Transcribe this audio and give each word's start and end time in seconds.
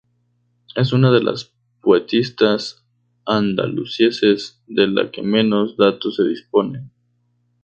Es 0.75 0.93
una 0.93 1.11
de 1.11 1.21
las 1.21 1.53
poetisas 1.79 2.83
andalusíes 3.23 4.57
de 4.65 4.87
la 4.87 5.11
que 5.11 5.21
menos 5.21 5.77
datos 5.77 6.15
se 6.15 6.23
dispone. 6.23 6.89